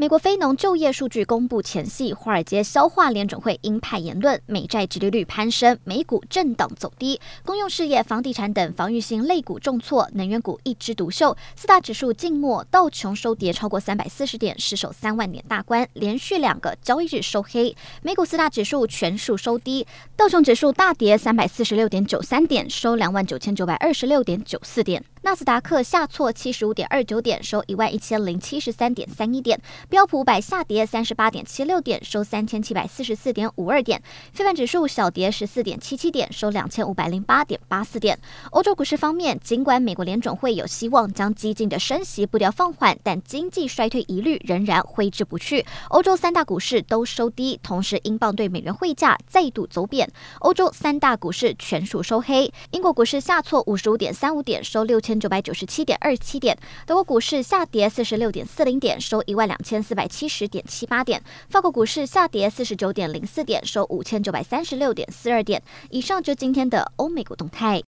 [0.00, 11.36] 美国非农就业数据公布前夕，华尔街消化联准会鹰派言论，美债殖利率攀升，美股震荡走低，公用事业、房地产等防御性类股重挫，能源股一枝独秀。
[11.54, 17.76] 四大指数静默，道琼收跌超过三百四十点，失守三万点大关，连续两个交易日收黑。
[18.00, 19.86] 美股四大指数全数收低，
[20.16, 25.04] 道琼指数大跌三百四十六点九三点，收两万九千九百二十六点九四点。
[25.22, 29.60] 纳斯达克下挫七十五点二九点，收一万一千零七十三点三一点。
[29.90, 34.02] 标普五百下跌三十八点七六点，收三千七百四十四点五二点。
[34.32, 38.18] 非半指数小跌十四点七七点，收两千五百零八点八四点。
[38.52, 45.66] 欧洲股市方面，尽管美国联准会有希望将激进的升息步调放缓，但经济衰退疑虑仍然挥之不去。
[45.90, 50.10] 欧洲三大股市都收低，同时英镑对美元汇价再度走贬。
[50.38, 52.50] 欧洲三大股市全数收黑。
[52.70, 55.09] 英国股市下挫五十五点三五点，收六千。
[55.10, 65.60] 千九百九十七点二七点，德国股市下跌四十六点四零点，收一万两千四百七十点七八点，法国股市下跌四十九点零四点，收五千九百三十六点四二点。
[65.90, 67.82] 以上就今天的欧美股动态。